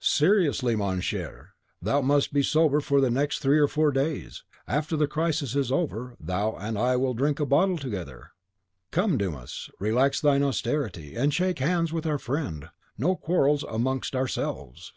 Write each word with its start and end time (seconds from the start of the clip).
Seriously, 0.00 0.74
mon 0.74 1.00
cher, 1.00 1.50
thou 1.80 2.00
must 2.00 2.32
be 2.32 2.42
sober 2.42 2.80
for 2.80 3.00
the 3.00 3.08
next 3.08 3.38
three 3.38 3.60
or 3.60 3.68
four 3.68 3.92
days; 3.92 4.42
after 4.66 4.96
the 4.96 5.06
crisis 5.06 5.54
is 5.54 5.70
over, 5.70 6.16
thou 6.18 6.56
and 6.56 6.76
I 6.76 6.96
will 6.96 7.14
drink 7.14 7.38
a 7.38 7.46
bottle 7.46 7.78
together. 7.78 8.32
Come, 8.90 9.16
Dumas 9.16 9.70
relax 9.78 10.20
thine 10.20 10.42
austerity, 10.42 11.14
and 11.14 11.32
shake 11.32 11.60
hands 11.60 11.92
with 11.92 12.04
our 12.04 12.18
friend. 12.18 12.68
No 12.98 13.14
quarrels 13.14 13.62
amongst 13.70 14.16
ourselves!" 14.16 14.92